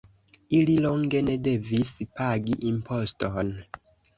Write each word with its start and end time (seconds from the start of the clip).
Ili 0.59 0.77
longe 0.85 1.21
ne 1.27 1.35
devis 1.49 1.93
pagi 2.17 2.59
imposton. 2.73 3.57